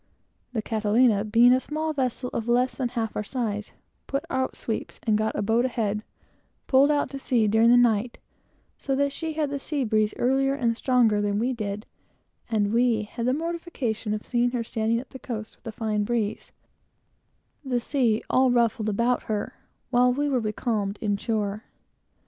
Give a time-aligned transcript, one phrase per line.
[0.53, 3.73] The Catalina, being a small vessel, of less than half our size,
[4.07, 6.03] put out sweeps and got a boat ahead, and
[6.65, 8.17] pulled out to sea, during the night,
[8.79, 11.85] so that she had the sea breeze earlier and stronger than we did,
[12.49, 16.03] and we had the mortification of seeing her standing up the coast, with a fine
[16.03, 16.51] breeze,
[17.63, 19.53] the sea all ruffled about her,
[19.91, 21.63] while we were becalmed, in shore.